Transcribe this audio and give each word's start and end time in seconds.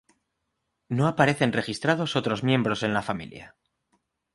No 0.89 1.05
aparecen 1.07 1.53
registrados 1.53 2.15
otros 2.15 2.41
miembros 2.41 2.81
en 2.81 2.95
la 2.95 3.03
familia. 3.03 3.55